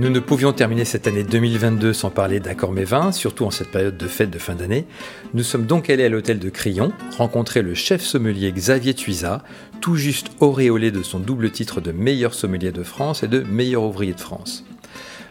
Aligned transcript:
Nous 0.00 0.08
ne 0.08 0.18
pouvions 0.18 0.54
terminer 0.54 0.86
cette 0.86 1.06
année 1.08 1.24
2022 1.24 1.92
sans 1.92 2.08
parler 2.08 2.40
d'accord 2.40 2.72
mes 2.72 2.86
surtout 3.12 3.44
en 3.44 3.50
cette 3.50 3.70
période 3.70 3.98
de 3.98 4.06
fête 4.06 4.30
de 4.30 4.38
fin 4.38 4.54
d'année. 4.54 4.86
Nous 5.34 5.42
sommes 5.42 5.66
donc 5.66 5.90
allés 5.90 6.06
à 6.06 6.08
l'hôtel 6.08 6.38
de 6.38 6.48
Crillon, 6.48 6.90
rencontrer 7.18 7.60
le 7.60 7.74
chef 7.74 8.00
sommelier 8.00 8.50
Xavier 8.50 8.94
Tuisa, 8.94 9.42
tout 9.82 9.96
juste 9.96 10.30
auréolé 10.40 10.90
de 10.90 11.02
son 11.02 11.20
double 11.20 11.50
titre 11.50 11.82
de 11.82 11.92
meilleur 11.92 12.32
sommelier 12.32 12.72
de 12.72 12.82
France 12.82 13.22
et 13.22 13.28
de 13.28 13.40
meilleur 13.40 13.82
ouvrier 13.82 14.14
de 14.14 14.20
France. 14.20 14.64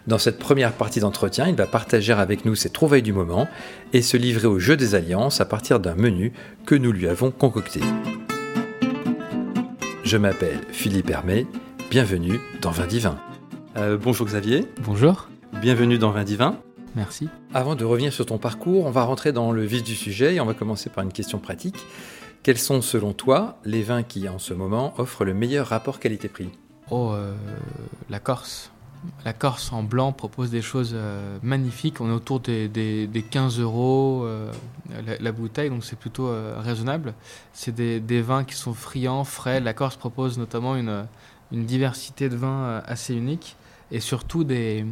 Dans 0.05 0.19
cette 0.19 0.37
première 0.37 0.73
partie 0.73 0.99
d'entretien, 0.99 1.47
il 1.47 1.55
va 1.55 1.65
partager 1.65 2.13
avec 2.13 2.45
nous 2.45 2.53
ses 2.53 2.69
trouvailles 2.69 3.01
du 3.01 3.11
moment 3.11 3.47
et 3.93 4.03
se 4.03 4.17
livrer 4.17 4.47
au 4.47 4.59
jeu 4.59 4.77
des 4.77 4.93
alliances 4.93 5.41
à 5.41 5.45
partir 5.45 5.79
d'un 5.79 5.95
menu 5.95 6.31
que 6.67 6.75
nous 6.75 6.91
lui 6.91 7.07
avons 7.07 7.31
concocté. 7.31 7.79
Je 10.03 10.17
m'appelle 10.17 10.61
Philippe 10.71 11.09
Hermé, 11.09 11.47
bienvenue 11.89 12.39
dans 12.61 12.69
Vin 12.69 12.85
Divin. 12.85 13.19
Euh, 13.79 13.97
bonjour 13.97 14.27
Xavier. 14.27 14.67
Bonjour. 14.81 15.29
Bienvenue 15.61 15.97
dans 15.97 16.11
Vin 16.11 16.25
Divin. 16.25 16.57
Merci. 16.97 17.29
Avant 17.53 17.75
de 17.75 17.85
revenir 17.85 18.11
sur 18.11 18.25
ton 18.25 18.37
parcours, 18.37 18.85
on 18.85 18.91
va 18.91 19.03
rentrer 19.03 19.31
dans 19.31 19.53
le 19.53 19.63
vif 19.63 19.83
du 19.83 19.95
sujet 19.95 20.35
et 20.35 20.41
on 20.41 20.45
va 20.45 20.53
commencer 20.53 20.89
par 20.89 21.01
une 21.05 21.13
question 21.13 21.39
pratique. 21.39 21.77
Quels 22.43 22.57
sont 22.57 22.81
selon 22.81 23.13
toi 23.13 23.57
les 23.63 23.81
vins 23.81 24.03
qui 24.03 24.27
en 24.27 24.37
ce 24.37 24.53
moment 24.53 24.93
offrent 24.97 25.23
le 25.23 25.33
meilleur 25.33 25.67
rapport 25.67 25.99
qualité-prix? 26.01 26.49
Oh, 26.91 27.13
euh, 27.13 27.33
la 28.09 28.19
Corse. 28.19 28.69
La 29.23 29.31
Corse 29.31 29.71
en 29.71 29.81
blanc 29.81 30.11
propose 30.11 30.51
des 30.51 30.61
choses 30.61 30.91
euh, 30.93 31.37
magnifiques. 31.41 32.01
On 32.01 32.09
est 32.09 32.13
autour 32.13 32.41
des, 32.41 33.09
15 33.31 33.61
euros 33.61 34.27
la, 35.21 35.31
bouteille, 35.31 35.69
donc 35.69 35.85
c'est 35.85 35.97
plutôt 35.97 36.29
raisonnable. 36.57 37.13
C'est 37.53 37.73
des, 37.73 38.21
vins 38.21 38.43
qui 38.43 38.55
sont 38.55 38.73
friands, 38.73 39.23
frais. 39.23 39.61
La 39.61 39.73
Corse 39.73 39.95
propose 39.95 40.37
notamment 40.37 40.75
une, 40.75 41.05
une 41.53 41.65
diversité 41.65 42.27
de 42.27 42.35
vins 42.35 42.83
assez 42.85 43.13
unique 43.13 43.55
et 43.91 43.99
surtout 43.99 44.43
des, 44.43 44.85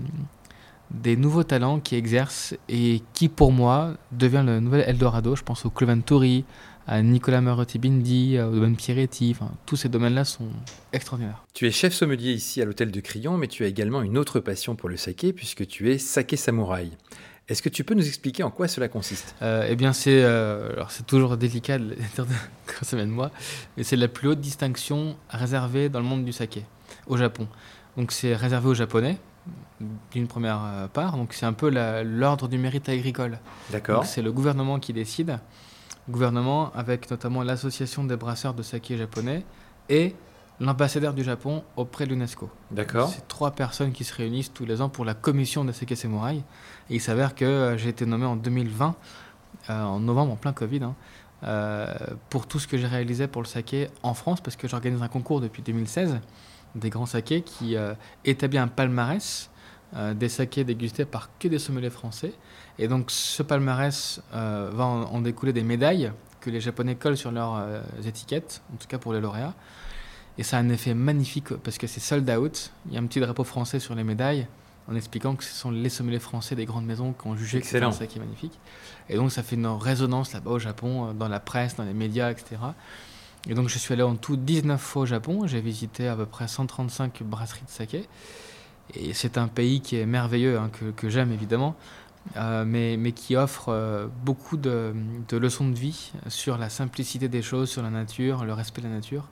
des 0.91 1.15
nouveaux 1.15 1.43
talents 1.43 1.79
qui 1.79 1.95
exercent 1.95 2.55
et 2.69 3.01
qui, 3.13 3.29
pour 3.29 3.51
moi, 3.51 3.93
devient 4.11 4.43
le 4.45 4.59
nouvel 4.59 4.83
Eldorado. 4.87 5.35
Je 5.35 5.43
pense 5.43 5.65
au 5.65 5.69
Cleventori, 5.69 6.45
à 6.87 7.01
Nicolas 7.01 7.41
Marotti-Bindi, 7.41 8.39
au 8.39 8.51
domaine 8.51 8.75
Pierretti. 8.77 9.35
Enfin, 9.35 9.51
tous 9.65 9.75
ces 9.75 9.89
domaines-là 9.89 10.23
sont 10.23 10.47
extraordinaires. 10.93 11.43
Tu 11.53 11.67
es 11.67 11.71
chef 11.71 11.93
sommelier 11.93 12.31
ici 12.31 12.61
à 12.61 12.65
l'hôtel 12.65 12.91
de 12.91 12.99
Crillon, 13.01 13.37
mais 13.37 13.47
tu 13.47 13.63
as 13.65 13.67
également 13.67 14.01
une 14.01 14.17
autre 14.17 14.39
passion 14.39 14.75
pour 14.75 14.87
le 14.87 14.95
saké, 14.97 15.33
puisque 15.33 15.67
tu 15.67 15.91
es 15.91 15.97
saké 15.97 16.37
samouraï. 16.37 16.91
Est-ce 17.49 17.61
que 17.61 17.69
tu 17.69 17.85
peux 17.85 17.93
nous 17.93 18.05
expliquer 18.05 18.43
en 18.43 18.51
quoi 18.51 18.67
cela 18.67 18.89
consiste? 18.89 19.35
Euh, 19.41 19.67
Eh 19.69 19.75
bien, 19.77 19.93
c'est 19.93 20.21
euh, 20.23 20.73
alors 20.73 20.91
c'est 20.91 21.07
toujours 21.07 21.37
délicat 21.37 21.77
de 21.77 21.95
quand 22.67 22.83
ça 22.83 22.97
vient 22.97 23.05
de 23.05 23.11
moi, 23.11 23.31
mais 23.77 23.83
c'est 23.83 23.95
la 23.95 24.09
plus 24.09 24.27
haute 24.29 24.41
distinction 24.41 25.15
réservée 25.29 25.87
dans 25.87 25.99
le 25.99 26.05
monde 26.05 26.25
du 26.25 26.33
saké 26.33 26.65
au 27.07 27.15
Japon. 27.15 27.47
Donc 27.97 28.11
c'est 28.11 28.35
réservé 28.35 28.69
aux 28.69 28.75
Japonais, 28.75 29.17
d'une 30.11 30.27
première 30.27 30.61
euh, 30.63 30.87
part. 30.87 31.17
Donc 31.17 31.33
c'est 31.33 31.47
un 31.47 31.53
peu 31.53 31.69
l'ordre 32.03 32.47
du 32.47 32.59
mérite 32.59 32.87
agricole. 32.89 33.39
D'accord. 33.71 34.05
C'est 34.05 34.21
le 34.21 34.31
gouvernement 34.31 34.79
qui 34.79 34.93
décide. 34.93 35.39
gouvernement 36.07 36.71
avec 36.73 37.09
notamment 37.09 37.41
l'association 37.41 38.03
des 38.03 38.15
brasseurs 38.15 38.53
de 38.53 38.61
saké 38.61 38.97
japonais 38.97 39.43
et 39.89 40.15
l'ambassadeur 40.59 41.13
du 41.13 41.23
Japon 41.23 41.63
auprès 41.75 42.05
de 42.05 42.11
l'UNESCO. 42.11 42.49
D'accord. 42.71 43.09
C'est 43.09 43.27
trois 43.27 43.51
personnes 43.51 43.91
qui 43.91 44.03
se 44.03 44.13
réunissent 44.13 44.53
tous 44.53 44.65
les 44.65 44.81
ans 44.81 44.89
pour 44.89 45.03
la 45.03 45.15
commission 45.15 45.65
des 45.65 45.73
saké 45.73 45.95
samouraï. 45.95 46.37
Et 46.89 46.95
il 46.95 47.01
s'avère 47.01 47.33
que 47.33 47.45
euh, 47.45 47.77
j'ai 47.77 47.89
été 47.89 48.05
nommé 48.05 48.25
en 48.25 48.35
2020, 48.35 48.95
euh, 49.69 49.83
en 49.83 49.99
novembre, 49.99 50.33
en 50.33 50.37
plein 50.37 50.53
Covid, 50.53 50.81
hein, 50.83 50.95
pour 52.29 52.45
tout 52.47 52.59
ce 52.59 52.67
que 52.67 52.77
j'ai 52.77 52.87
réalisé 52.87 53.27
pour 53.27 53.41
le 53.41 53.47
saké 53.47 53.89
en 54.03 54.13
France, 54.13 54.39
parce 54.41 54.55
que 54.55 54.67
j'organise 54.67 55.01
un 55.01 55.07
concours 55.07 55.41
depuis 55.41 55.63
2016 55.63 56.19
des 56.77 56.89
grands 56.89 57.05
sakés 57.05 57.41
qui 57.41 57.75
euh, 57.75 57.93
établit 58.25 58.57
un 58.57 58.67
palmarès 58.67 59.49
euh, 59.95 60.13
des 60.13 60.29
sakés 60.29 60.63
dégustés 60.63 61.05
par 61.05 61.29
que 61.39 61.47
des 61.47 61.59
sommeliers 61.59 61.89
français. 61.89 62.33
Et 62.79 62.87
donc 62.87 63.09
ce 63.09 63.43
palmarès 63.43 64.21
euh, 64.33 64.69
va 64.73 64.85
en, 64.85 65.21
découler 65.21 65.53
des 65.53 65.63
médailles 65.63 66.11
que 66.41 66.49
les 66.49 66.61
Japonais 66.61 66.95
collent 66.95 67.17
sur 67.17 67.31
leurs 67.31 67.59
étiquettes, 68.05 68.61
en 68.73 68.77
tout 68.77 68.87
cas 68.87 68.97
pour 68.97 69.13
les 69.13 69.19
lauréats. 69.19 69.55
Et 70.37 70.43
ça 70.43 70.57
a 70.57 70.59
un 70.59 70.69
effet 70.69 70.93
magnifique 70.93 71.49
parce 71.63 71.77
que 71.79 71.87
c'est 71.87 71.99
sold 71.99 72.29
out. 72.29 72.71
Il 72.85 72.93
y 72.93 72.97
a 72.97 73.01
un 73.01 73.05
petit 73.07 73.19
drapeau 73.19 73.43
français 73.43 73.79
sur 73.79 73.95
les 73.95 74.03
médailles 74.03 74.47
en 74.89 74.95
expliquant 74.95 75.35
que 75.35 75.43
ce 75.43 75.53
sont 75.53 75.71
les 75.71 75.89
sommeliers 75.89 76.19
français 76.19 76.55
des 76.55 76.65
grandes 76.65 76.85
maisons 76.85 77.13
qui 77.13 77.27
ont 77.27 77.35
jugé 77.35 77.59
que 77.59 77.65
c'est 77.65 77.81
un 77.81 77.91
saké 77.91 78.19
magnifique. 78.19 78.57
Et 79.09 79.15
donc 79.15 79.31
ça 79.31 79.41
fait 79.41 79.55
une 79.55 79.67
résonance 79.67 80.31
là-bas 80.31 80.51
au 80.51 80.59
Japon, 80.59 81.13
dans 81.13 81.27
la 81.27 81.39
presse, 81.39 81.75
dans 81.75 81.83
les 81.83 81.93
médias, 81.93 82.29
etc. 82.29 82.57
Et 83.49 83.53
donc 83.53 83.69
je 83.69 83.77
suis 83.77 83.93
allé 83.93 84.03
en 84.03 84.15
tout 84.15 84.35
19 84.35 84.79
fois 84.79 85.03
au 85.03 85.05
Japon, 85.05 85.47
j'ai 85.47 85.61
visité 85.61 86.07
à 86.07 86.15
peu 86.15 86.25
près 86.25 86.47
135 86.47 87.23
brasseries 87.23 87.65
de 87.65 87.69
saké. 87.69 88.07
Et 88.93 89.13
c'est 89.13 89.37
un 89.37 89.47
pays 89.47 89.81
qui 89.81 89.97
est 89.97 90.05
merveilleux, 90.05 90.57
hein, 90.57 90.69
que, 90.95 91.09
j'aime 91.09 91.31
évidemment, 91.31 91.75
euh, 92.37 92.63
mais, 92.65 92.97
mais, 92.97 93.11
qui 93.11 93.35
offre 93.35 93.69
euh, 93.69 94.07
beaucoup 94.23 94.57
de, 94.57 94.93
leçons 95.31 95.67
de 95.69 95.75
vie 95.75 96.11
sur 96.27 96.57
la 96.57 96.69
simplicité 96.69 97.27
des 97.27 97.41
choses, 97.41 97.69
sur 97.69 97.81
la 97.81 97.89
nature, 97.89 98.45
le 98.45 98.53
respect 98.53 98.81
de 98.81 98.87
la 98.87 98.93
nature. 98.93 99.27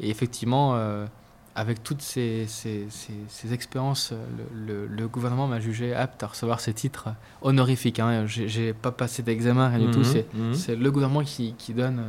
Et 0.00 0.10
effectivement, 0.10 0.74
euh, 0.74 1.06
avec 1.54 1.82
toutes 1.82 2.02
ces, 2.02 2.46
ces, 2.48 2.86
ces, 2.90 3.52
expériences, 3.52 4.12
le, 4.52 5.06
gouvernement 5.06 5.46
m'a 5.46 5.60
jugé 5.60 5.94
apte 5.94 6.22
à 6.22 6.26
recevoir 6.26 6.60
ces 6.60 6.74
titres 6.74 7.10
honorifiques. 7.42 8.00
Hein. 8.00 8.24
J'ai 8.26 8.72
pas 8.72 8.90
passé 8.90 9.22
d'examen, 9.22 9.68
rien 9.68 9.86
du 9.86 9.90
tout. 9.92 10.00
Mhm, 10.34 10.54
c'est 10.54 10.74
mhm. 10.74 10.82
le 10.82 10.90
gouvernement 10.90 11.22
qui, 11.22 11.54
qui 11.56 11.72
donne 11.72 12.02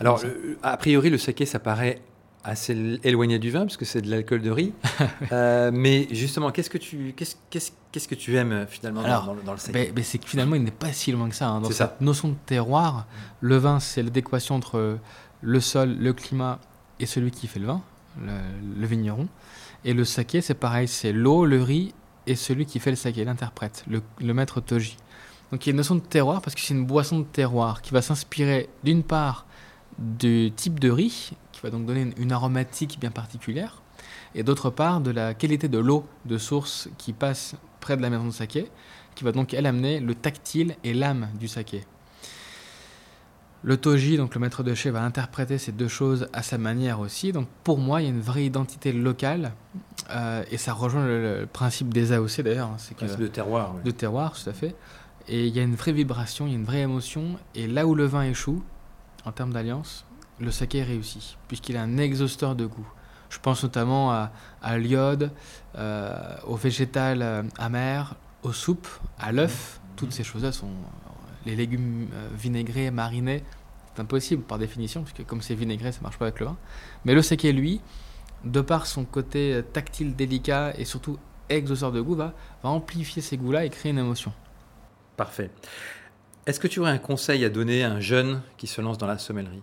alors, 0.00 0.22
a 0.62 0.76
priori, 0.78 1.10
le 1.10 1.18
saké, 1.18 1.44
ça 1.44 1.58
paraît 1.58 2.00
assez 2.42 2.98
éloigné 3.04 3.38
du 3.38 3.50
vin 3.50 3.60
parce 3.60 3.76
que 3.76 3.84
c'est 3.84 4.00
de 4.00 4.10
l'alcool 4.10 4.40
de 4.40 4.50
riz. 4.50 4.72
Euh, 5.32 5.70
mais 5.72 6.08
justement, 6.10 6.50
qu'est-ce 6.50 6.70
que 6.70 6.78
tu 6.78 7.14
qu'est-ce, 7.16 7.36
qu'est-ce, 7.50 8.08
que 8.08 8.14
tu 8.14 8.36
aimes 8.36 8.66
finalement 8.68 9.02
dans, 9.02 9.52
le 9.52 9.58
saké? 9.58 9.92
C'est 10.02 10.18
que 10.18 10.26
finalement, 10.26 10.56
il 10.56 10.64
n'est 10.64 10.70
pas 10.70 10.92
si 10.92 11.12
loin 11.12 11.28
que 11.28 11.34
ça. 11.34 11.48
Hein. 11.48 11.60
Dans 11.60 11.70
cette 11.70 12.00
notion 12.00 12.28
de 12.28 12.34
terroir, 12.46 13.06
le 13.40 13.56
vin, 13.56 13.78
c'est 13.78 14.02
l'adéquation 14.02 14.56
entre 14.56 14.98
le 15.40 15.60
sol, 15.60 15.96
le 15.98 16.12
climat 16.12 16.58
et 16.98 17.06
celui 17.06 17.30
qui 17.30 17.46
fait 17.46 17.60
le 17.60 17.66
vin, 17.66 17.82
le, 18.18 18.86
vigneron. 18.86 19.28
Et 19.84 19.94
le 19.94 20.04
saké, 20.04 20.40
c'est 20.40 20.54
pareil, 20.54 20.88
c'est 20.88 21.12
l'eau, 21.12 21.44
le 21.44 21.62
riz 21.62 21.94
et 22.26 22.34
celui 22.34 22.66
qui 22.66 22.78
fait 22.78 22.90
le 22.90 22.96
saké, 22.96 23.24
l'interprète, 23.24 23.84
le, 23.88 24.34
maître 24.34 24.60
toji. 24.60 24.96
Donc 25.50 25.66
il 25.66 25.68
y 25.68 25.70
a 25.70 25.72
une 25.72 25.78
notion 25.78 25.94
de 25.96 26.00
terroir 26.00 26.42
parce 26.42 26.54
que 26.54 26.60
c'est 26.60 26.74
une 26.74 26.86
boisson 26.86 27.20
de 27.20 27.24
terroir 27.24 27.82
qui 27.82 27.92
va 27.92 28.02
s'inspirer 28.02 28.68
d'une 28.84 29.02
part 29.02 29.46
du 29.98 30.52
type 30.54 30.78
de 30.78 30.90
riz, 30.90 31.32
qui 31.52 31.60
va 31.62 31.70
donc 31.70 31.86
donner 31.86 32.12
une, 32.16 32.32
aromatique 32.32 32.98
bien 33.00 33.10
particulière, 33.10 33.82
et 34.34 34.42
d'autre 34.42 34.70
part 34.70 35.00
de 35.00 35.10
la 35.10 35.34
qualité 35.34 35.68
de 35.68 35.78
l'eau 35.78 36.06
de 36.24 36.38
source 36.38 36.88
qui 36.98 37.12
passe 37.12 37.56
près 37.80 37.96
de 37.96 38.02
la 38.02 38.10
maison 38.10 38.26
de 38.26 38.30
saké, 38.30 38.70
qui 39.14 39.24
va 39.24 39.32
donc 39.32 39.52
elle 39.52 39.66
amener 39.66 40.00
le 40.00 40.14
tactile 40.14 40.76
et 40.84 40.94
l'âme 40.94 41.28
du 41.38 41.48
saké. 41.48 41.84
Le 43.62 43.76
toji, 43.76 44.16
donc 44.16 44.34
le 44.34 44.40
maître 44.40 44.62
de 44.62 44.74
chez, 44.74 44.90
va 44.90 45.02
interpréter 45.02 45.58
ces 45.58 45.72
deux 45.72 45.88
choses 45.88 46.28
à 46.32 46.42
sa 46.42 46.56
manière 46.56 47.00
aussi. 47.00 47.32
Donc 47.32 47.46
pour 47.62 47.78
moi, 47.78 48.00
il 48.00 48.04
y 48.04 48.06
a 48.06 48.10
une 48.10 48.20
vraie 48.20 48.44
identité 48.44 48.92
locale 48.92 49.52
euh, 50.10 50.42
et 50.50 50.56
ça 50.56 50.72
rejoint 50.72 51.04
le, 51.04 51.46
principe 51.50 51.92
des 51.92 52.12
AOC 52.12 52.40
d'ailleurs. 52.40 52.68
Hein, 52.68 52.76
c'est 52.78 52.96
que 52.96 53.04
de 53.04 53.26
terroir. 53.26 53.74
De 53.84 53.90
terroir, 53.90 54.32
tout 54.32 54.48
à 54.48 54.52
fait. 54.54 54.74
Et 55.28 55.46
il 55.46 55.54
y 55.54 55.60
a 55.60 55.62
une 55.62 55.74
vraie 55.74 55.92
vibration, 55.92 56.46
il 56.46 56.52
y 56.52 56.54
a 56.54 56.58
une 56.58 56.64
vraie 56.64 56.80
émotion. 56.80 57.36
Et 57.54 57.66
là 57.66 57.86
où 57.86 57.94
le 57.94 58.06
vin 58.06 58.22
échoue, 58.22 58.62
en 59.26 59.32
termes 59.32 59.52
d'alliance, 59.52 60.06
le 60.38 60.50
saké 60.50 60.82
réussit, 60.82 61.36
puisqu'il 61.46 61.76
a 61.76 61.82
un 61.82 61.98
exhausteur 61.98 62.56
de 62.56 62.64
goût. 62.64 62.88
Je 63.28 63.38
pense 63.38 63.62
notamment 63.62 64.10
à, 64.10 64.78
l'iode, 64.78 65.30
euh, 65.76 66.36
au 66.46 66.56
végétal 66.56 67.22
euh, 67.22 67.42
amer, 67.58 68.16
aux 68.42 68.52
soupes, 68.52 68.88
à 69.18 69.32
l'œuf. 69.32 69.80
Toutes 69.96 70.12
ces 70.12 70.24
choses-là 70.24 70.50
sont. 70.50 70.70
Les 71.46 71.56
légumes 71.56 72.08
euh, 72.12 72.28
vinaigrés, 72.34 72.90
marinés, 72.90 73.42
c'est 73.94 74.02
impossible 74.02 74.42
par 74.42 74.58
définition, 74.58 75.02
puisque 75.02 75.26
comme 75.26 75.42
c'est 75.42 75.54
vinaigré, 75.54 75.92
ça 75.92 76.00
marche 76.02 76.18
pas 76.18 76.26
avec 76.26 76.40
le 76.40 76.46
vin. 76.46 76.56
Mais 77.04 77.14
le 77.14 77.22
saké, 77.22 77.52
lui, 77.52 77.80
de 78.44 78.60
par 78.60 78.86
son 78.86 79.04
côté 79.04 79.60
tactile, 79.72 80.14
délicat 80.14 80.72
et 80.78 80.84
surtout 80.84 81.18
exhausteur 81.48 81.92
de 81.92 82.00
goût, 82.00 82.14
va, 82.14 82.34
va 82.62 82.70
amplifier 82.70 83.22
ces 83.22 83.36
goûts-là 83.36 83.64
et 83.64 83.70
créer 83.70 83.90
une 83.92 83.98
émotion. 83.98 84.32
Parfait. 85.16 85.50
Est-ce 86.46 86.58
que 86.58 86.68
tu 86.68 86.80
aurais 86.80 86.92
un 86.92 86.98
conseil 86.98 87.44
à 87.44 87.48
donner 87.48 87.84
à 87.84 87.92
un 87.92 88.00
jeune 88.00 88.42
qui 88.56 88.66
se 88.66 88.80
lance 88.80 88.98
dans 88.98 89.06
la 89.06 89.18
sommellerie? 89.18 89.62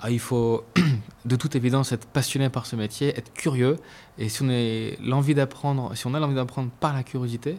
Ah, 0.00 0.10
Il 0.10 0.18
faut 0.18 0.64
de 1.24 1.36
toute 1.36 1.56
évidence 1.56 1.92
être 1.92 2.06
passionné 2.06 2.48
par 2.48 2.66
ce 2.66 2.76
métier, 2.76 3.16
être 3.16 3.32
curieux. 3.32 3.76
Et 4.18 4.28
si 4.28 4.42
on, 4.42 4.48
a 4.48 4.96
l'envie 5.06 5.34
d'apprendre, 5.34 5.94
si 5.94 6.06
on 6.06 6.14
a 6.14 6.20
l'envie 6.20 6.34
d'apprendre 6.34 6.70
par 6.80 6.94
la 6.94 7.02
curiosité, 7.02 7.56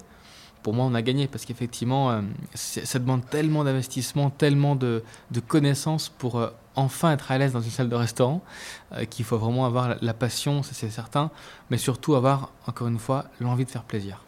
pour 0.68 0.74
moi, 0.74 0.84
on 0.84 0.96
a 0.96 1.02
gagné 1.02 1.30
parce 1.30 1.46
qu'effectivement, 1.46 2.12
euh, 2.12 2.22
ça 2.54 3.00
demande 3.00 3.26
tellement 3.30 3.64
d'investissement, 3.64 4.30
tellement 4.30 4.76
de, 4.76 5.02
connaissances 5.48 6.10
pour 6.10 6.42
euh, 6.42 6.50
enfin 6.76 7.14
être 7.14 7.32
à 7.32 7.38
l'aise 7.38 7.54
dans 7.54 7.62
une 7.62 7.72
salle 7.72 7.88
de 7.88 7.96
restaurant 7.96 8.44
euh, 8.92 9.06
qu'il 9.06 9.24
faut 9.24 9.38
vraiment 9.38 9.66
avoir 9.66 9.96
la, 10.02 10.14
passion, 10.14 10.64
ça 10.64 10.74
c'est 10.74 10.90
certain, 10.90 11.32
mais 11.70 11.78
surtout 11.78 12.16
avoir, 12.16 12.52
encore 12.66 12.90
une 12.90 13.00
fois, 13.00 13.30
l'envie 13.40 13.64
de 13.64 13.70
faire 13.70 13.86
plaisir. 13.86 14.26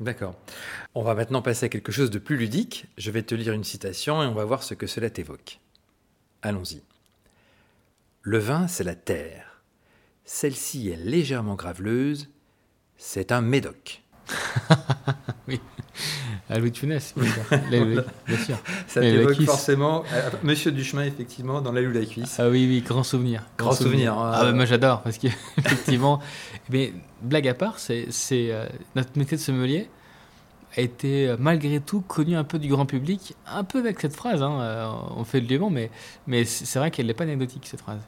D'accord. 0.00 0.34
On 0.96 1.04
va 1.04 1.14
maintenant 1.14 1.42
passer 1.42 1.66
à 1.66 1.68
quelque 1.68 1.92
chose 1.92 2.10
de 2.10 2.18
plus 2.18 2.36
ludique. 2.36 2.86
Je 2.98 3.12
vais 3.12 3.22
te 3.22 3.36
lire 3.36 3.52
une 3.52 3.62
citation 3.62 4.20
et 4.20 4.26
on 4.26 4.34
va 4.34 4.44
voir 4.44 4.64
ce 4.64 4.74
que 4.74 4.88
cela 4.88 5.10
t'évoque. 5.10 5.60
Allons-y. 6.42 6.82
Le 8.22 8.38
vin, 8.38 8.66
c'est 8.66 8.82
la 8.82 8.96
terre. 8.96 9.62
Celle-ci 10.24 10.88
est 10.88 10.96
légèrement 10.96 11.54
graveleuse. 11.54 12.30
C'est 12.96 13.30
un 13.30 13.42
médoc. 13.42 14.02
oui. 15.48 15.60
À 16.48 16.58
Louis 16.58 16.70
de 16.70 16.76
Funès, 16.76 17.14
bien 17.16 17.26
sûr. 18.36 18.46
Bien. 18.46 18.58
Ça 18.86 19.00
t'évoque 19.00 19.42
forcément 19.42 20.04
euh, 20.12 20.30
Monsieur 20.42 20.72
Duchemin, 20.72 21.04
effectivement, 21.04 21.60
dans 21.60 21.72
la 21.72 21.80
loue 21.80 21.92
la 21.92 22.04
cuisse. 22.04 22.38
Ah 22.38 22.48
oui, 22.48 22.66
oui, 22.68 22.80
grand 22.80 23.02
souvenir. 23.02 23.42
Grand 23.58 23.72
souvenir. 23.72 24.14
Ah 24.18 24.44
bah, 24.44 24.52
moi 24.52 24.64
j'adore 24.64 25.02
parce 25.02 25.18
que 25.18 25.26
effectivement, 25.58 26.20
mais 26.70 26.92
blague 27.22 27.48
à 27.48 27.54
part, 27.54 27.78
c'est 27.78 28.08
euh, 28.32 28.66
notre 28.94 29.10
métier 29.16 29.36
de 29.36 29.42
sommelier 29.42 29.88
a 30.76 30.80
été 30.80 31.28
euh, 31.28 31.36
malgré 31.38 31.80
tout 31.80 32.00
connu 32.00 32.36
un 32.36 32.44
peu 32.44 32.58
du 32.58 32.68
grand 32.68 32.86
public, 32.86 33.34
un 33.46 33.64
peu 33.64 33.80
avec 33.80 34.00
cette 34.00 34.14
phrase. 34.16 34.42
hein, 34.42 34.60
euh, 34.60 34.90
on 35.16 35.24
fait 35.24 35.40
le 35.40 35.46
lieuement, 35.46 35.70
mais 35.70 35.90
mais 36.26 36.44
c'est 36.44 36.78
vrai 36.78 36.90
qu'elle 36.90 37.06
n'est 37.06 37.14
pas 37.14 37.24
anecdotique 37.24 37.66
cette 37.66 37.80
phrase. 37.80 38.00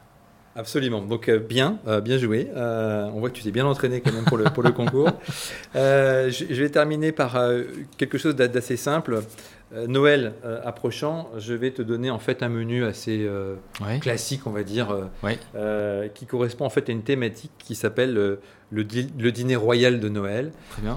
Absolument. 0.57 1.03
Donc 1.03 1.29
euh, 1.29 1.39
bien, 1.39 1.79
euh, 1.89 2.01
bien 2.01 2.17
joué. 2.19 2.49
Euh, 2.57 3.09
on 3.13 3.21
voit 3.21 3.31
que 3.31 3.35
tu 3.37 3.43
t'es 3.43 3.51
bien 3.51 3.67
entraîné 3.67 4.01
quand 4.01 4.13
même 4.13 4.25
pour 4.25 4.37
le, 4.39 4.45
pour 4.45 4.63
le 4.63 4.71
concours. 4.73 5.11
Je, 5.75 6.45
je 6.51 6.63
vais 6.63 6.71
terminer 6.71 7.13
par 7.13 7.37
quelque 7.97 8.19
chose 8.19 8.37
d'a- 8.37 8.49
d'assez 8.49 8.77
simple. 8.77 9.21
Noël 9.89 10.35
approchant, 10.65 11.29
je 11.39 11.53
vais 11.53 11.73
te 11.73 11.83
donner 11.83 12.09
en 12.11 12.21
fait 12.21 12.45
un 12.45 12.49
menu 12.49 12.85
assez 12.85 13.29
Ouais. 13.85 13.99
classique, 13.99 14.43
on 14.47 14.51
va 14.51 14.63
dire, 14.63 14.97
Ouais. 15.25 15.39
qui 16.15 16.27
correspond 16.27 16.65
en 16.67 16.71
fait 16.71 16.89
à 16.89 16.93
une 16.93 17.03
thématique 17.03 17.51
qui 17.59 17.75
s'appelle 17.75 18.15
le, 18.71 18.85
dîner 18.85 19.57
royal 19.57 19.99
de 19.99 20.09
Noël. 20.09 20.53
Très 20.71 20.83
bien. 20.83 20.97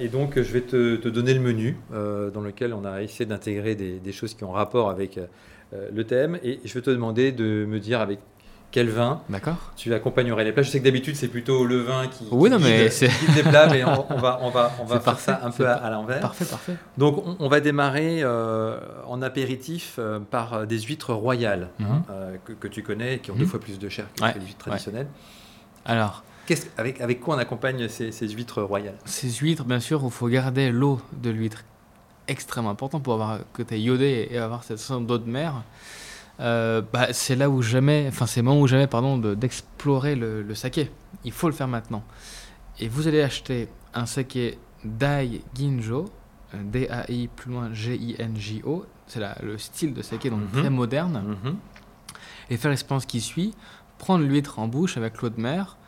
Et 0.00 0.08
donc, 0.08 0.36
je 0.36 0.52
vais 0.52 0.62
te, 0.62 0.96
te 0.96 1.08
donner 1.08 1.34
le 1.34 1.40
menu 1.40 1.76
dans 1.92 2.40
lequel 2.40 2.72
on 2.72 2.84
a 2.86 3.02
essayé 3.02 3.26
d'intégrer 3.26 3.74
des, 3.74 3.98
des 3.98 4.12
choses 4.12 4.32
qui 4.34 4.44
ont 4.44 4.52
rapport 4.52 4.88
avec 4.88 5.20
le 5.92 6.04
thème. 6.04 6.38
Et 6.42 6.60
je 6.64 6.72
vais 6.72 6.80
te 6.82 6.90
demander 6.90 7.32
de 7.32 7.66
me 7.66 7.78
dire 7.78 8.00
avec 8.00 8.20
quel 8.70 8.88
vin 8.90 9.22
D'accord. 9.30 9.56
tu 9.76 9.94
accompagnerais 9.94 10.44
les 10.44 10.52
plats. 10.52 10.62
Je 10.62 10.70
sais 10.70 10.80
que 10.80 10.84
d'habitude, 10.84 11.16
c'est 11.16 11.28
plutôt 11.28 11.64
le 11.64 11.78
vin 11.82 12.08
qui, 12.08 12.24
Oui, 12.30 12.50
qui 12.50 12.56
non, 12.56 12.60
mais 12.62 12.88
guide, 12.90 13.10
les 13.36 13.42
plats, 13.42 13.68
mais 13.68 13.84
on, 13.84 14.12
on 14.12 14.18
va, 14.18 14.38
on 14.42 14.50
va, 14.50 14.72
on 14.80 14.84
va 14.84 14.94
faire 14.96 15.02
parfait, 15.02 15.32
ça 15.32 15.40
un 15.44 15.50
peu 15.50 15.66
à, 15.68 15.88
l'envers. 15.90 16.20
Parfait, 16.20 16.44
parfait. 16.44 16.76
Donc, 16.98 17.24
on, 17.26 17.36
on 17.38 17.48
va 17.48 17.60
démarrer 17.60 18.22
euh, 18.22 18.78
en 19.06 19.22
apéritif 19.22 19.96
euh, 19.98 20.18
par 20.18 20.52
euh, 20.54 20.66
des 20.66 20.80
huîtres 20.80 21.14
royales 21.14 21.68
Mhm. 21.78 22.02
euh, 22.10 22.36
que, 22.44 22.52
que 22.52 22.68
tu 22.68 22.82
connais, 22.82 23.18
qui 23.20 23.30
ont 23.30 23.34
Mhm. 23.34 23.40
deux 23.40 23.46
fois 23.46 23.60
plus 23.60 23.78
de 23.78 23.88
chair 23.88 24.06
que 24.14 24.22
Ouais, 24.22 24.34
les 24.34 24.40
huîtres 24.40 24.66
ouais. 24.66 24.70
traditionnelles. 24.72 25.08
Alors, 25.84 26.22
avec, 26.78 27.00
avec 27.00 27.20
quoi 27.20 27.36
on 27.36 27.38
accompagne 27.38 27.88
ces, 27.88 28.12
ces 28.12 28.28
huîtres 28.28 28.62
royales? 28.62 28.96
Ces 29.04 29.30
huîtres, 29.30 29.64
bien 29.64 29.80
sûr, 29.80 30.02
il 30.04 30.10
faut 30.10 30.28
garder 30.28 30.70
l'eau 30.70 31.00
de 31.12 31.30
l'huître 31.30 31.64
extrêmement 32.28 32.70
important 32.70 33.00
pour 33.00 33.14
avoir 33.14 33.38
côté 33.52 33.80
iodé 33.80 34.28
et 34.30 34.38
avoir 34.38 34.64
cette 34.64 34.78
sensation 34.78 35.00
d'eau 35.00 35.18
de 35.18 35.30
mer. 35.30 35.62
Euh, 36.40 36.82
bah, 36.92 37.08
c'est 37.12 37.34
là 37.36 37.48
où 37.48 37.62
jamais, 37.62 38.06
enfin 38.08 38.26
c'est 38.26 38.40
le 38.40 38.44
moment 38.44 38.60
où 38.60 38.66
jamais, 38.66 38.86
pardon, 38.86 39.16
de- 39.18 39.34
d'explorer 39.34 40.14
le, 40.14 40.42
le 40.42 40.54
saké. 40.54 40.90
Il 41.24 41.32
faut 41.32 41.48
le 41.48 41.54
faire 41.54 41.68
maintenant. 41.68 42.04
Et 42.78 42.88
vous 42.88 43.08
allez 43.08 43.22
acheter 43.22 43.68
un 43.94 44.04
saké 44.06 44.58
Dai 44.84 45.40
Ginjo, 45.54 46.04
euh, 46.54 46.58
D-A-I 46.62 47.28
plus 47.28 47.50
loin 47.52 47.72
G-I-N-J-O. 47.72 48.84
C'est 49.06 49.20
le 49.42 49.56
style 49.56 49.94
de 49.94 50.02
saké 50.02 50.28
donc 50.30 50.40
Mhm. 50.52 50.60
très 50.60 50.70
moderne. 50.70 51.36
Mhm. 51.44 51.56
Et 52.50 52.56
faire 52.56 52.70
l'expérience 52.70 53.06
qui 53.06 53.20
suit, 53.20 53.54
prendre 53.98 54.24
l'huître 54.24 54.58
en 54.58 54.68
bouche 54.68 54.96
avec 54.98 55.22
l'eau 55.22 55.30
de 55.30 55.40
mer, 55.40 55.78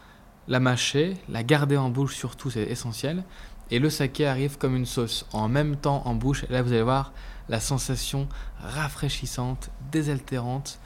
la 0.49 0.61
mâcher, 0.61 1.17
la 1.29 1.43
garder 1.43 1.77
en 1.77 1.91
bouche 1.91 2.15
surtout, 2.17 2.49
c'est 2.51 2.63
essentiel. 2.63 3.23
Et 3.71 3.79
le 3.79 3.91
saké 3.91 4.27
arrive 4.27 4.59
comme 4.59 4.77
une 4.77 4.87
sauce, 4.87 5.27
en 5.33 5.49
même 5.49 5.77
temps 5.77 6.03
en 6.05 6.15
bouche. 6.15 6.45
Et 6.49 6.53
là, 6.53 6.63
vous 6.63 6.73
allez 6.73 6.83
voir 6.83 7.13
la 7.49 7.61
sensation 7.61 8.29
rafraîchissante, 8.61 9.71
désaltérante, 9.93 10.79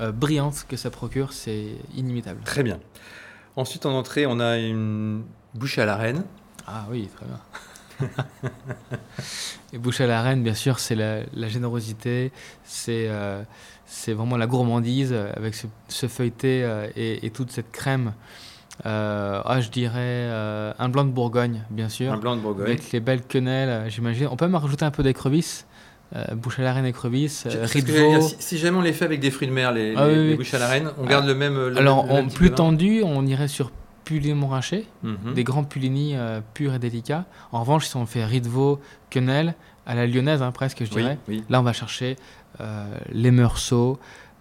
euh, 0.00 0.12
brillante 0.12 0.66
que 0.68 0.76
ça 0.76 0.90
procure, 0.90 1.32
c'est 1.32 1.68
inimitable. 1.94 2.40
Très 2.44 2.62
bien. 2.62 2.78
Ensuite, 3.56 3.86
en 3.86 3.92
entrée, 3.92 4.26
on 4.26 4.40
a 4.40 4.58
une 4.58 5.24
bouche 5.54 5.78
à 5.78 5.86
la 5.86 5.96
reine. 5.96 6.24
Ah 6.66 6.86
oui, 6.90 7.08
très 7.14 7.26
bien. 7.26 7.40
Et 9.72 9.78
bouche 9.78 10.00
à 10.00 10.06
la 10.06 10.22
reine, 10.22 10.42
bien 10.42 10.54
sûr, 10.54 10.78
c'est 10.78 10.94
la, 10.94 11.20
la 11.34 11.48
générosité, 11.48 12.32
c'est 12.64 13.06
euh, 13.08 13.42
c'est 13.92 14.14
vraiment 14.14 14.36
la 14.36 14.46
gourmandise 14.46 15.12
euh, 15.12 15.30
avec 15.36 15.54
ce, 15.54 15.66
ce 15.88 16.08
feuilleté 16.08 16.64
euh, 16.64 16.88
et, 16.96 17.26
et 17.26 17.30
toute 17.30 17.50
cette 17.50 17.70
crème. 17.70 18.14
Euh, 18.86 19.40
ah, 19.44 19.60
je 19.60 19.68
dirais 19.68 19.92
euh, 20.00 20.72
un 20.78 20.88
blanc 20.88 21.04
de 21.04 21.10
Bourgogne, 21.10 21.62
bien 21.70 21.88
sûr, 21.88 22.12
Un 22.12 22.16
blanc 22.16 22.36
de 22.36 22.40
Bourgogne. 22.40 22.66
avec 22.66 22.90
les 22.92 23.00
belles 23.00 23.22
quenelles, 23.22 23.68
euh, 23.68 23.88
j'imagine. 23.88 24.28
On 24.30 24.36
peut 24.36 24.46
même 24.46 24.54
rajouter 24.56 24.84
un 24.84 24.90
peu 24.90 25.02
d'écrevisses, 25.02 25.66
euh, 26.16 26.24
bouche 26.34 26.58
à 26.58 26.62
la 26.62 26.72
reine 26.72 26.86
écrevisses, 26.86 27.46
Je- 27.48 27.58
euh, 27.58 27.62
que. 27.66 28.20
Si, 28.22 28.36
si 28.38 28.58
jamais 28.58 28.78
on 28.78 28.80
les 28.80 28.92
fait 28.92 29.04
avec 29.04 29.20
des 29.20 29.30
fruits 29.30 29.46
de 29.48 29.52
mer, 29.52 29.72
les, 29.72 29.94
Ah 29.96 30.08
les- 30.08 30.12
oui, 30.14 30.18
les 30.24 30.30
oui. 30.30 30.36
bouches 30.36 30.54
à 30.54 30.58
la 30.58 30.68
reine, 30.68 30.90
on 30.98 31.04
garde 31.06 31.26
le 31.26 31.34
même. 31.34 31.54
le 31.54 31.76
Alors, 31.78 32.06
même- 32.06 32.16
le 32.24 32.28
type 32.28 32.36
plus 32.38 32.50
tendu, 32.50 33.02
on 33.04 33.24
irait 33.26 33.48
sur 33.48 33.70
Puligny 34.04 34.34
Montrachet. 34.34 34.84
Mhm. 35.04 35.34
des 35.34 35.44
grands 35.44 35.64
pulini 35.64 36.16
euh, 36.16 36.40
purs 36.54 36.74
et 36.74 36.78
délicats. 36.80 37.24
En 37.52 37.60
revanche, 37.60 37.86
si 37.86 37.96
on 37.96 38.06
fait 38.06 38.24
riz 38.24 38.40
de 38.40 38.48
veau, 38.48 38.80
quenelle, 39.10 39.54
à 39.86 39.94
la 39.94 40.06
lyonnaise 40.06 40.42
hein, 40.42 40.50
presque, 40.50 40.82
je 40.84 40.90
dirais, 40.90 41.18
oui. 41.28 41.44
là 41.50 41.60
on 41.60 41.62
va 41.62 41.72
chercher 41.72 42.16
les 43.12 43.30
meursault, 43.32 43.98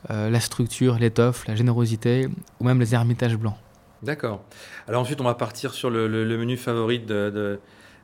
la 0.10 0.39
structure, 0.39 0.98
l'étoffe, 1.00 1.48
la 1.48 1.56
générosité, 1.56 2.28
ou 2.60 2.63
même 2.63 2.80
les 2.80 2.94
ermitages 2.94 3.36
blancs. 3.38 3.56
D'accord. 4.03 4.44
Alors 4.88 5.01
ensuite, 5.01 5.21
on 5.21 5.25
va 5.25 5.36
partir 5.36 5.74
sur 5.74 5.89
le, 5.89 6.07
le- 6.07 6.25
le 6.25 6.38
menu 6.38 6.57
favori 6.57 7.00
de, 7.00 7.30
de, 7.30 7.59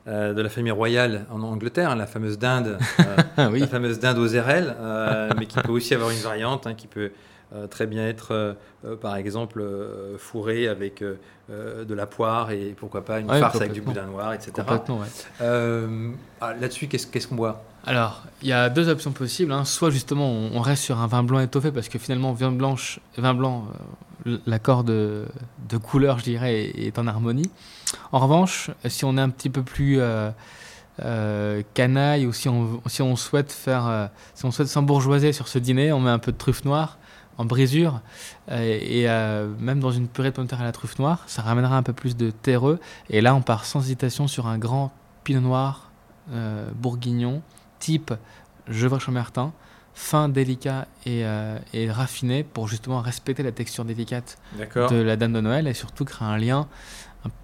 euh, 0.06 0.32
de 0.32 0.42
la 0.42 0.48
famille 0.48 0.70
royale 0.70 1.26
en 1.30 1.42
Angleterre, 1.42 1.90
hein, 1.90 1.96
la 1.96 2.06
fameuse 2.06 2.38
dinde, 2.38 2.78
euh, 3.38 3.48
oui, 3.52 3.60
la 3.60 3.66
fameuse 3.66 3.98
dinde 3.98 4.18
aux 4.18 4.26
érelles, 4.28 4.74
euh, 4.80 5.30
mais 5.38 5.46
qui 5.46 5.58
peut 5.60 5.72
aussi 5.72 5.94
avoir 5.94 6.10
une 6.10 6.20
variante, 6.20 6.66
hein, 6.66 6.74
qui 6.74 6.86
peut 6.86 7.10
très 7.66 7.86
bien 7.86 8.06
être, 8.06 8.32
euh, 8.32 8.52
euh, 8.84 8.96
par 8.96 9.16
exemple, 9.16 9.60
euh, 9.60 10.18
fourrée 10.18 10.68
avec 10.68 11.02
euh, 11.02 11.18
euh, 11.50 11.84
de 11.84 11.94
la 11.94 12.06
poire 12.06 12.50
et 12.50 12.74
pourquoi 12.78 13.04
pas 13.04 13.20
une 13.20 13.30
Ouais, 13.30 13.40
farce 13.40 13.56
avec 13.56 13.72
du 13.72 13.80
boudin 13.80 14.04
noir, 14.06 14.34
etc. 14.34 14.52
ouais. 14.88 14.96
Euh, 15.40 16.10
ah, 16.40 16.54
Là-dessus, 16.54 16.88
qu'est-ce 16.88 17.26
qu'on 17.26 17.36
boit? 17.36 17.64
Alors, 17.86 18.24
il 18.42 18.48
y 18.48 18.52
a 18.52 18.68
deux 18.68 18.88
options 18.90 19.12
possibles. 19.12 19.52
hein. 19.52 19.64
Soit 19.64 19.90
justement, 19.90 20.28
on, 20.30 20.60
reste 20.60 20.82
sur 20.82 20.98
un 20.98 21.06
vin 21.06 21.22
blanc 21.22 21.40
étoffé 21.40 21.72
parce 21.72 21.88
que 21.88 21.98
finalement, 21.98 22.32
vin 22.34 22.52
blanche, 22.52 23.00
vin 23.16 23.32
blanc, 23.32 23.66
euh, 24.26 24.36
l'accord 24.46 24.84
de, 24.84 25.24
de 25.70 25.76
couleur, 25.78 26.18
je 26.18 26.24
dirais, 26.24 26.64
est, 26.66 26.86
est 26.88 26.98
en 26.98 27.06
harmonie. 27.06 27.50
En 28.12 28.18
revanche, 28.18 28.70
si 28.86 29.06
on 29.06 29.16
est 29.16 29.20
un 29.22 29.30
petit 29.30 29.48
peu 29.48 29.62
plus 29.62 30.00
euh, 30.00 30.30
euh, 31.02 31.62
canaille 31.74 32.26
ou 32.26 32.32
si 32.32 32.48
on, 32.48 32.82
si 32.86 33.00
on 33.00 33.16
souhaite 33.16 33.52
faire, 33.52 33.86
euh, 33.86 34.06
si 34.34 34.44
on 34.44 34.50
souhaite 34.50 34.68
s'embourgeoiser 34.68 35.32
sur 35.32 35.48
ce 35.48 35.58
dîner, 35.58 35.92
on 35.92 36.00
met 36.00 36.10
un 36.10 36.18
peu 36.18 36.32
de 36.32 36.36
truffe 36.36 36.64
noire 36.64 36.98
en 37.38 37.44
brisure 37.44 38.00
euh, 38.50 38.78
et 38.80 39.08
euh, 39.08 39.48
même 39.58 39.80
dans 39.80 39.90
une 39.92 40.08
purée 40.08 40.30
de 40.30 40.34
pommes 40.34 40.44
de 40.44 40.50
terre 40.50 40.60
à 40.60 40.64
la 40.64 40.72
truffe 40.72 40.98
noire, 40.98 41.22
ça 41.28 41.40
ramènera 41.42 41.76
un 41.76 41.82
peu 41.82 41.92
plus 41.92 42.16
de 42.16 42.30
terreux. 42.30 42.78
Et 43.10 43.20
là, 43.20 43.34
on 43.34 43.40
part 43.42 43.64
sans 43.64 43.80
hésitation 43.80 44.26
sur 44.28 44.46
un 44.48 44.58
grand 44.58 44.92
pinot 45.24 45.40
noir 45.40 45.90
euh, 46.32 46.68
bourguignon, 46.74 47.42
type 47.78 48.12
Gevrey-Chambertin, 48.68 49.52
fin, 49.94 50.28
délicat 50.28 50.86
et, 51.06 51.24
euh, 51.24 51.58
et 51.72 51.90
raffiné 51.90 52.44
pour 52.44 52.68
justement 52.68 53.00
respecter 53.00 53.42
la 53.42 53.52
texture 53.52 53.84
délicate 53.84 54.38
de 54.90 54.96
la 54.96 55.16
Dame 55.16 55.32
de 55.32 55.40
Noël 55.40 55.66
et 55.66 55.74
surtout 55.74 56.04
créer 56.04 56.28
un 56.28 56.38
lien 56.38 56.68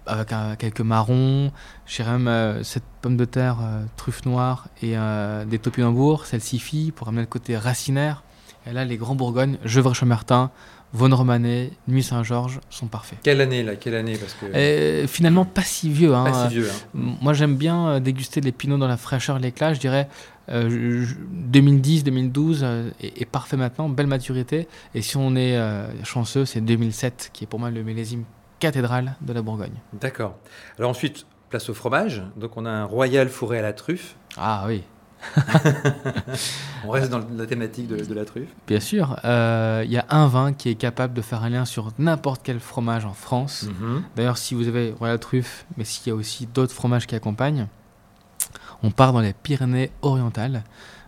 avec 0.05 0.31
un- 0.31 0.55
quelques 0.55 0.81
marrons. 0.81 1.51
J'ai 1.85 2.03
même 2.03 2.27
euh, 2.27 2.63
cette 2.63 2.83
pomme 3.01 3.17
de 3.17 3.25
terre 3.25 3.57
euh, 3.61 3.83
truffe 3.97 4.25
noire 4.25 4.67
et 4.81 4.95
des 5.47 5.59
topinambours, 5.59 6.25
celle-ci 6.25 6.59
fille 6.59 6.91
pour 6.91 7.07
amener 7.07 7.21
le 7.23 7.27
côté 7.27 7.57
racinaire. 7.57 8.23
Et 8.67 8.73
là, 8.73 8.85
les 8.85 8.97
grands 8.97 9.15
Bourgognes, 9.15 9.57
Gevrey-Chambertin, 9.63 10.51
Vaune-Romanée, 10.93 11.73
Nuit 11.87 12.03
Saint-Georges 12.03 12.59
sont 12.69 12.87
parfaits. 12.87 13.19
Quelle 13.21 13.41
année 13.41 13.63
là 13.63 13.75
Quelle 13.75 13.95
année 13.95 14.17
Parce 14.17 14.33
que 14.33 14.45
Et 14.55 15.07
finalement, 15.07 15.43
pas 15.45 15.61
si 15.61 15.89
vieux. 15.89 16.13
Hein. 16.15 16.23
pas 16.23 16.47
si 16.47 16.55
vieux. 16.55 16.69
hein. 16.69 16.99
Moi, 17.21 17.33
j'aime 17.33 17.57
bien 17.57 17.87
euh, 17.89 17.99
déguster 17.99 18.39
les 18.41 18.51
pinots 18.51 18.77
dans 18.77 18.87
la 18.87 18.97
fraîcheur, 18.97 19.37
l'éclat. 19.39 19.73
Je 19.73 19.79
dirais 19.79 20.07
euh, 20.49 20.69
je- 20.69 21.05
je- 21.05 21.15
2010, 21.31 22.03
2012 22.03 22.61
euh, 22.63 22.89
est, 23.01 23.21
est 23.21 23.25
parfait 23.25 23.57
maintenant, 23.57 23.89
belle 23.89 24.07
maturité. 24.07 24.67
Et 24.93 25.01
si 25.01 25.17
on 25.17 25.35
est 25.35 25.57
euh, 25.57 25.87
chanceux, 26.03 26.45
c'est 26.45 26.61
2007 26.61 27.31
qui 27.33 27.43
est 27.43 27.47
pour 27.47 27.59
moi 27.59 27.71
le 27.71 27.83
millésime 27.83 28.23
cathédrale 28.59 29.15
de 29.21 29.33
la 29.33 29.41
Bourgogne. 29.41 29.73
D'accord. 29.99 30.37
Alors 30.79 30.91
ensuite, 30.91 31.25
place 31.49 31.69
au 31.69 31.73
fromage. 31.73 32.23
Donc 32.37 32.55
on 32.57 32.65
a 32.65 32.69
un 32.69 32.85
royal 32.85 33.27
fourré 33.27 33.59
à 33.59 33.61
la 33.63 33.73
truffe. 33.73 34.15
Ah 34.37 34.63
oui, 34.67 34.83
On 36.85 36.89
reste 36.91 37.09
dans 37.11 37.21
la 37.35 37.45
thématique 37.45 37.87
de, 37.87 37.97
de 38.03 38.13
la 38.13 38.25
truffe. 38.25 38.49
bien 38.67 38.79
sûr. 38.79 39.19
Euh, 39.25 39.83
Il 39.85 39.91
y 39.91 39.97
a 39.97 40.05
un 40.09 40.27
vin 40.27 40.53
qui 40.53 40.69
est 40.69 40.75
capable 40.75 41.13
de 41.13 41.21
faire 41.21 41.43
un 41.43 41.49
lien 41.49 41.65
sur 41.65 41.91
n'importe 41.99 42.41
quel 42.43 42.59
fromage 42.59 43.05
en 43.05 43.13
France. 43.13 43.63
Mhm. 43.79 44.03
D'ailleurs, 44.15 44.37
si 44.37 44.53
vous 44.55 44.67
avez 44.67 44.91
Royal 44.97 45.19
Truffe, 45.19 45.65
mais 45.77 45.83
s'il 45.83 46.07
y 46.07 46.11
a 46.11 46.15
aussi 46.15 46.47
d'autres 46.47 46.73
fromages 46.73 47.07
qui 47.07 47.15
accompagnent, 47.15 47.67
on 48.83 48.91
part 48.91 49.13
dans 49.13 49.21
les 49.21 49.33
Pyrénées-Orientales, 49.33 50.63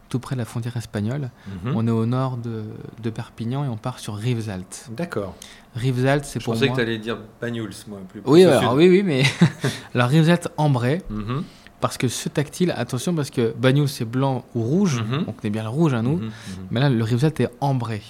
tout 0.10 0.20
près 0.20 0.36
de 0.36 0.40
la 0.40 0.46
frontière 0.46 0.78
espagnole. 0.78 1.30
Mhm. 1.66 1.74
On 1.76 1.86
est 1.88 1.92
au 1.92 2.06
nord 2.06 2.38
de, 2.38 2.64
de 3.04 3.10
Perpignan 3.10 3.66
et 3.66 3.68
on 3.68 3.76
part 3.78 4.00
sur 4.00 4.16
Rivesaltes. 4.16 4.88
D'accord. 4.92 5.36
Rivesaltes, 5.76 6.24
c'est 6.26 6.40
Je 6.40 6.46
pour 6.46 6.54
pensais 6.54 6.68
moi... 6.68 6.76
que 6.78 6.82
tu 6.82 6.88
allais 6.88 6.98
dire 6.98 7.18
Banyuls, 7.42 7.74
moi. 7.88 8.00
Plus, 8.10 8.22
Oui, 8.26 8.44
alors, 8.46 8.74
oui, 8.74 8.88
oui, 8.90 9.04
mais... 9.04 9.24
alors 9.94 10.08
Rivesaltes 10.10 10.48
ambré, 10.58 11.04
Mhm. 11.10 11.44
Parce 11.80 11.98
que 11.98 12.08
ce 12.08 12.30
tactile, 12.30 12.72
attention, 12.76 13.14
parce 13.14 13.30
que 13.30 13.54
Bagnoul, 13.58 13.88
c'est 13.88 14.06
blanc 14.06 14.44
ou 14.56 14.62
rouge, 14.64 15.02
Mhm. 15.02 15.26
on 15.28 15.34
est 15.46 15.50
bien 15.50 15.64
le 15.64 15.70
rouge 15.70 15.94
à 15.94 16.02
nous, 16.02 16.18
Mhm. 16.18 16.26
Mhm. 16.26 16.32
mais 16.72 16.80
là, 16.80 16.90
le 16.90 17.04
Rivesaltes 17.04 17.40
est 17.40 17.50
ambré. 17.62 18.02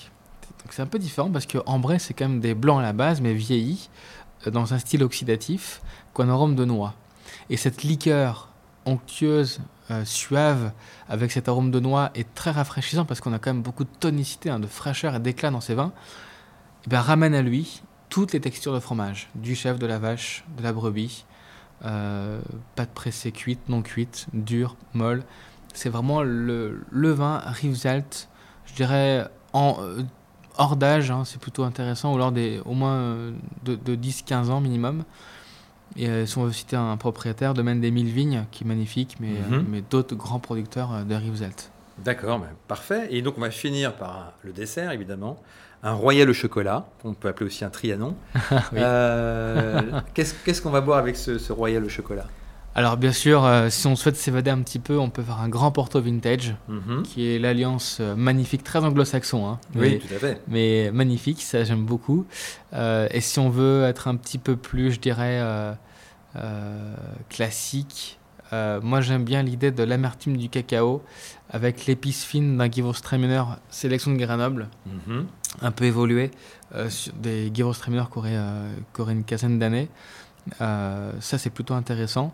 Donc 0.64 0.72
c'est 0.74 0.82
un 0.82 0.86
peu 0.88 1.00
différent, 1.00 1.30
parce 1.30 1.46
que 1.46 1.58
ambré, 1.66 2.00
c'est 2.00 2.14
quand 2.14 2.28
même 2.30 2.40
des 2.40 2.54
blancs 2.54 2.80
à 2.80 2.84
la 2.84 2.94
base, 2.94 3.22
mais 3.22 3.34
vieillis, 3.34 3.90
euh, 4.46 4.52
dans 4.52 4.74
un 4.74 4.80
style 4.80 5.04
oxydatif, 5.04 5.82
qu'un 6.16 6.30
arôme 6.30 6.56
de 6.56 6.66
noix. 6.66 6.94
Et 7.50 7.58
cette 7.58 7.84
liqueur 7.84 8.50
onctueuse, 8.86 9.60
euh, 9.92 10.04
suave, 10.06 10.72
avec 11.10 11.32
cet 11.32 11.48
arôme 11.50 11.72
de 11.72 11.80
noix 11.80 12.12
et 12.16 12.26
très 12.36 12.52
rafraîchissant 12.52 13.06
parce 13.06 13.22
qu'on 13.22 13.32
a 13.34 13.40
quand 13.40 13.54
même 13.54 13.62
beaucoup 13.64 13.84
de 13.86 13.90
tonicité, 14.00 14.50
hein, 14.50 14.60
de 14.60 14.68
fraîcheur 14.68 15.16
et 15.16 15.20
d'éclat 15.20 15.52
dans 15.52 15.62
ces 15.62 15.76
vins, 15.76 15.92
eh 16.86 16.90
bien, 16.90 17.02
ramène 17.02 17.34
à 17.36 17.42
lui 17.42 17.82
toutes 18.10 18.32
les 18.34 18.40
textures 18.42 18.74
de 18.74 18.80
fromage, 18.80 19.30
du 19.36 19.56
chèvre, 19.56 19.78
de 19.80 19.86
la 19.86 20.00
vache, 20.00 20.44
de 20.58 20.64
la 20.64 20.72
brebis, 20.74 21.26
euh, 21.86 22.40
pâte 22.76 22.90
pressée 22.94 23.32
cuite, 23.32 23.70
non 23.70 23.82
cuite, 23.82 24.28
dure, 24.34 24.76
molle. 24.94 25.24
C'est 25.74 25.90
vraiment 25.90 26.24
le, 26.24 26.82
le 26.92 27.12
vin 27.12 27.38
Rivesaltes, 27.46 28.30
je 28.66 28.74
dirais 28.74 29.28
en, 29.54 29.78
euh, 29.82 30.02
hors 30.58 30.76
d'âge, 30.76 31.12
hein, 31.12 31.24
c'est 31.26 31.40
plutôt 31.40 31.64
intéressant, 31.64 32.14
ou 32.14 32.18
lors 32.18 32.32
des 32.32 32.62
au 32.66 32.74
moins 32.74 32.96
euh, 32.96 33.32
de, 33.64 33.76
de 33.76 33.96
10-15 33.96 34.50
ans 34.50 34.60
minimum. 34.62 35.04
Et 35.96 36.26
si 36.26 36.38
on 36.38 36.44
veut 36.46 36.52
citer 36.52 36.76
un 36.76 36.96
propriétaire, 36.98 37.54
Domaine 37.54 37.80
des 37.82 37.90
Mille 37.92 38.10
Vignes, 38.10 38.46
qui 38.52 38.64
est 38.64 38.68
magnifique, 38.68 39.16
mais, 39.20 39.40
Mhm. 39.50 39.66
mais 39.70 39.82
d'autres 39.82 40.16
grands 40.16 40.40
producteurs 40.40 41.06
de 41.06 41.16
Rivesaltes. 41.16 41.72
D'accord, 42.04 42.40
ben, 42.40 42.50
parfait. 42.68 43.08
Et 43.10 43.22
donc 43.24 43.36
on 43.38 43.42
va 43.42 43.50
finir 43.50 43.96
par 43.96 44.34
le 44.44 44.52
dessert, 44.54 44.92
évidemment. 44.92 45.42
Un 45.84 45.94
royal 45.94 46.30
au 46.30 46.34
chocolat, 46.34 46.86
qu'on 47.02 47.14
peut 47.14 47.28
appeler 47.28 47.46
aussi 47.48 47.64
un 47.64 47.70
trianon. 47.70 48.16
Oui. 48.72 48.80
Euh, 48.80 49.82
Qu'est-ce 50.14 50.62
qu'on 50.62 50.72
va 50.72 50.82
boire 50.82 50.98
avec 51.00 51.16
ce, 51.16 51.38
ce 51.38 51.54
royal 51.54 51.84
au 51.84 51.90
chocolat? 51.90 52.26
Alors 52.76 52.96
bien 52.98 53.12
sûr, 53.12 53.44
euh, 53.44 53.70
si 53.72 53.88
on 53.88 53.96
souhaite 53.96 54.18
s'évader 54.18 54.52
un 54.52 54.60
petit 54.62 54.78
peu, 54.78 55.00
on 55.00 55.10
peut 55.10 55.24
faire 55.24 55.40
un 55.40 55.50
grand 55.50 55.72
Porto 55.72 56.00
Vintage, 56.00 56.56
Mhm. 56.68 57.02
qui 57.04 57.28
est 57.34 57.40
l'alliance 57.40 57.98
euh, 58.02 58.16
magnifique, 58.16 58.64
très 58.64 58.80
anglo-saxon, 58.80 59.48
hein, 59.48 59.60
Oui, 59.76 59.98
tout 60.00 60.14
à 60.14 60.20
fait. 60.20 60.42
mais 60.48 60.92
magnifique, 60.94 61.42
ça 61.42 61.64
j'aime 61.64 61.86
beaucoup. 61.86 62.26
Euh, 62.74 63.08
et 63.12 63.22
si 63.22 63.40
on 63.40 63.50
veut 63.50 63.84
être 63.86 64.08
un 64.08 64.16
petit 64.16 64.38
peu 64.38 64.56
plus, 64.56 64.92
je 64.92 65.00
dirais, 65.00 65.42
classique, 67.30 68.20
euh, 68.54 68.80
moi 68.82 69.02
j'aime 69.02 69.24
bien 69.24 69.44
l'idée 69.44 69.72
de 69.72 69.84
l'amertume 69.84 70.38
du 70.38 70.48
cacao 70.50 71.02
avec 71.50 71.86
l'épice 71.88 72.24
fine 72.24 72.58
d'un 72.58 72.70
Gewürztraminer 72.72 73.44
sélection 73.70 74.12
de 74.14 74.18
Grenoble, 74.18 74.68
Mhm. 74.86 75.26
Un 75.62 75.72
peu 75.72 75.86
évolué, 75.86 76.32
euh, 76.76 76.90
sur 76.90 77.14
des 77.14 77.52
qui 77.54 77.62
auraient, 77.64 78.36
euh, 78.36 78.74
qui 78.94 79.02
auraient 79.02 79.14
une 79.14 79.24
quinzaine 79.24 79.60
d'années. 79.60 79.90
Euh, 80.62 81.12
ça 81.20 81.38
c'est 81.38 81.50
plutôt 81.50 81.74
intéressant. 81.74 82.34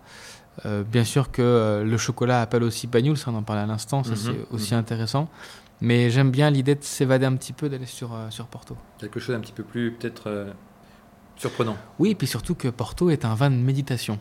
Euh, 0.65 0.83
bien 0.83 1.03
sûr 1.03 1.31
que 1.31 1.41
euh, 1.41 1.83
le 1.83 1.97
chocolat 1.97 2.41
appelle 2.41 2.63
aussi 2.63 2.85
Banyuls, 2.87 3.17
ça 3.17 3.31
on 3.31 3.35
en 3.35 3.43
parlait 3.43 3.63
à 3.63 3.65
l'instant, 3.65 4.03
ça 4.03 4.11
Mhm, 4.11 4.15
c'est 4.17 4.53
aussi 4.55 4.73
mhm. 4.73 4.79
intéressant. 4.81 5.27
Mais 5.81 6.09
j'aime 6.11 6.29
bien 6.31 6.49
l'idée 6.51 6.75
de 6.75 6.83
s'évader 6.83 7.25
un 7.25 7.35
petit 7.35 7.53
peu, 7.53 7.69
d'aller 7.69 7.87
sur, 7.87 8.13
euh, 8.13 8.29
sur 8.29 8.45
Porto. 8.45 8.77
Quelque 8.99 9.19
chose 9.19 9.35
un 9.35 9.39
petit 9.39 9.51
peu 9.51 9.63
plus 9.63 9.91
peut-être 9.93 10.53
surprenant. 11.35 11.75
Oui, 11.99 12.11
et 12.11 12.15
puis 12.15 12.27
surtout 12.27 12.55
que 12.55 12.67
Porto 12.67 13.09
est 13.09 13.25
un 13.25 13.33
vin 13.35 13.49
de 13.49 13.55
méditation. 13.55 14.19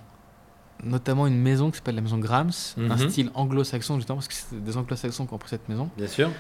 Notamment 0.83 1.27
une 1.29 1.39
maison 1.39 1.71
qui 1.71 1.77
s'appelle 1.77 1.95
la 1.95 2.01
maison 2.01 2.19
Grams, 2.19 2.51
un 2.79 2.97
Mhm. 2.97 3.11
style 3.11 3.31
anglo-saxon 3.35 3.97
justement, 3.97 4.17
parce 4.17 4.29
que 4.29 4.35
c'est 4.35 4.65
des 4.65 4.77
anglo-saxons 4.77 5.27
qui 5.27 5.35
ont 5.35 5.39
pris 5.39 5.51
cette 5.51 5.69
maison. 5.69 5.91
Bien 5.97 6.09
sûr. 6.09 6.31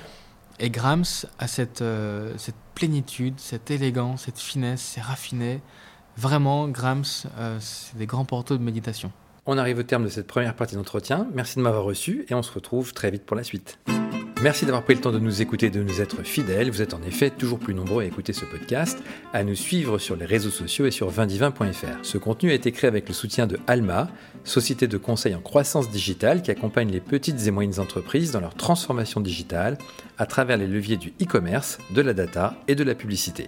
Et 0.64 0.71
Grams 0.71 1.04
a 1.40 1.49
cette, 1.49 1.83
euh, 1.83 2.33
cette 2.37 2.54
plénitude, 2.76 3.35
cette 3.40 3.73
élégance, 3.73 4.23
cette 4.26 4.38
finesse, 4.38 4.81
c'est 4.81 5.00
raffiné. 5.00 5.61
Vraiment, 6.16 6.69
Grams, 6.69 7.02
euh, 7.37 7.57
c'est 7.59 7.97
des 7.99 8.07
grands 8.07 8.25
portos 8.25 8.57
de 8.57 8.62
méditation. 8.62 9.11
On 9.45 9.59
arrive 9.59 9.78
au 9.78 9.83
terme 9.83 10.04
de 10.04 10.09
cette 10.09 10.28
première 10.28 10.54
partie 10.54 10.76
d'entretien. 10.76 11.26
Merci 11.35 11.57
de 11.57 11.62
m'avoir 11.62 11.83
reçu 11.83 12.25
et 12.28 12.35
on 12.35 12.42
se 12.42 12.52
retrouve 12.52 12.95
très 12.95 13.11
vite 13.11 13.26
pour 13.26 13.37
la 13.37 13.42
suite. 13.42 13.81
Merci 14.43 14.67
d'avoir 14.67 14.83
pris 14.83 14.97
le 14.97 15.01
temps 15.01 15.13
de 15.13 15.21
nous 15.21 15.41
écouter 15.41 15.67
et 15.67 15.71
de 15.71 15.85
nous 15.85 16.01
être 16.01 16.25
fidèles. 16.25 16.69
Vous 16.69 16.83
êtes 16.83 16.95
en 16.95 17.03
effet 17.05 17.31
toujours 17.31 17.61
plus 17.61 17.75
nombreux 17.75 18.03
à 18.03 18.07
écouter 18.07 18.33
ce 18.33 18.45
podcast, 18.45 19.01
à 19.33 19.45
nous 19.45 19.55
suivre 19.55 19.99
sur 19.99 20.17
les 20.17 20.25
réseaux 20.25 20.51
sociaux 20.51 20.85
et 20.85 20.91
sur 20.91 21.11
vindivin.fr. 21.11 21.99
Ce 22.03 22.19
contenu 22.19 22.51
a 22.51 22.55
été 22.55 22.73
créé 22.73 22.89
avec 22.89 23.07
le 23.07 23.15
soutien 23.15 23.47
de 23.47 23.61
Alma, 23.69 24.09
société 24.43 24.89
de 24.89 24.99
conseil 24.99 25.37
en 25.37 25.41
croissance 25.41 25.91
digitale 25.91 26.43
qui 26.43 26.51
accompagne 26.51 26.91
les 26.91 26.99
petites 26.99 27.47
et 27.47 27.53
moyennes 27.53 27.79
entreprises 27.79 28.33
dans 28.33 28.41
leur 28.41 28.57
transformation 28.57 29.21
digitale 29.21 29.79
à 30.19 30.27
travers 30.27 30.57
les 30.57 30.67
leviers 30.67 30.97
du 30.97 31.13
e-commerce, 31.23 31.79
de 31.95 32.03
la 32.03 32.13
data 32.13 32.57
et 32.67 32.75
de 32.75 32.83
la 32.83 32.97
publicité. 32.97 33.47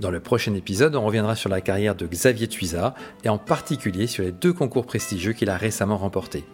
Dans 0.00 0.10
le 0.10 0.20
prochain 0.20 0.54
épisode, 0.54 0.96
on 0.96 1.04
reviendra 1.04 1.36
sur 1.36 1.50
la 1.50 1.60
carrière 1.60 1.94
de 1.94 2.06
Xavier 2.06 2.48
Tuisa 2.48 2.94
et 3.22 3.28
en 3.28 3.36
particulier 3.36 4.06
sur 4.06 4.24
les 4.24 4.32
deux 4.32 4.54
concours 4.54 4.86
prestigieux 4.86 5.34
qu'il 5.34 5.50
a 5.50 5.58
récemment 5.58 5.98
remportés. 5.98 6.44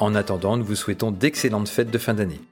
En 0.00 0.14
attendant, 0.14 0.58
nous 0.58 0.64
vous 0.66 0.76
souhaitons 0.76 1.12
d'excellentes 1.12 1.70
fêtes 1.70 1.90
de 1.90 1.98
fin 1.98 2.12
d'année. 2.12 2.42